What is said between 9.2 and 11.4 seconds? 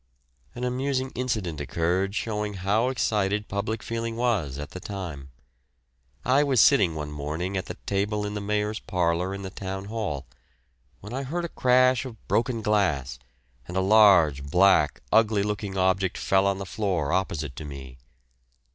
in the Town Hall, when I